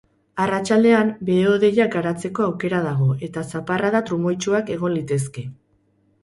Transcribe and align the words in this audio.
Arratsaldean, 0.43 1.09
behe-hodeiak 1.27 1.91
garatzeko 1.95 2.45
aukera 2.45 2.79
dago, 2.87 3.11
eta 3.29 3.45
zaparrada 3.53 4.03
trumoitsuak 4.09 4.73
egon 4.79 4.97
litezke. 4.99 5.47